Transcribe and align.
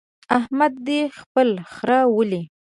احمد 0.37 0.73
دې 0.87 0.99
خپل 1.19 1.49
خره 1.73 1.99
ولي. 2.15 2.41